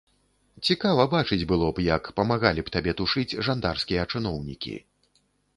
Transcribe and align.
Цікава 0.69 1.03
бачыць 1.11 1.47
было 1.51 1.67
б, 1.75 1.83
як 1.89 2.09
памагалі 2.21 2.65
б 2.71 2.73
табе 2.79 2.97
тушыць 3.03 3.37
жандарскія 3.49 4.07
чыноўнікі. 4.15 4.75